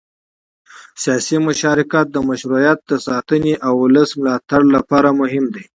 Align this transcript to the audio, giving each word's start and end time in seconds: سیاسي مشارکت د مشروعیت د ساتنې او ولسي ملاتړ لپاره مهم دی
سیاسي 1.03 1.37
مشارکت 1.47 2.05
د 2.11 2.17
مشروعیت 2.29 2.79
د 2.85 2.91
ساتنې 3.07 3.53
او 3.67 3.73
ولسي 3.83 4.13
ملاتړ 4.21 4.61
لپاره 4.75 5.09
مهم 5.21 5.45
دی 5.53 5.63